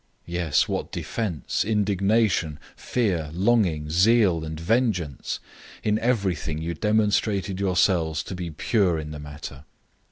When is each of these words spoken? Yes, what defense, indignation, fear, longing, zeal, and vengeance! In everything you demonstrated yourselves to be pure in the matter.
Yes, 0.25 0.67
what 0.67 0.91
defense, 0.91 1.63
indignation, 1.63 2.57
fear, 2.75 3.29
longing, 3.35 3.91
zeal, 3.91 4.43
and 4.43 4.59
vengeance! 4.59 5.39
In 5.83 5.99
everything 5.99 6.57
you 6.57 6.73
demonstrated 6.73 7.59
yourselves 7.59 8.23
to 8.23 8.33
be 8.33 8.49
pure 8.49 8.97
in 8.97 9.11
the 9.11 9.19
matter. 9.19 9.63